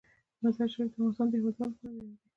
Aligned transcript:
مزارشریف 0.43 0.89
د 0.89 0.93
افغانستان 0.95 1.27
د 1.29 1.33
هیوادوالو 1.39 1.71
لپاره 1.73 1.91
ویاړ 1.93 2.05
دی. 2.09 2.17